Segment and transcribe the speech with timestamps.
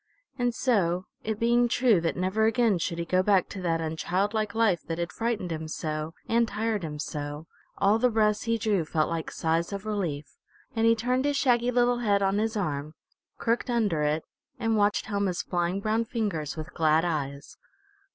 [0.39, 4.55] And so, it being true that never again should he go back to that unchildlike
[4.55, 7.45] life that had frightened him so, and tired him so,
[7.77, 10.39] all the breaths he drew felt like sighs of relief,
[10.75, 12.95] and he turned his shaggy little head on his arm,
[13.37, 14.23] crooked under it,
[14.57, 17.57] and watched Helma's flying brown fingers with glad eyes.